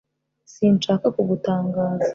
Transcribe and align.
sinashakaga 0.51 1.15
kugutangaza 1.15 2.07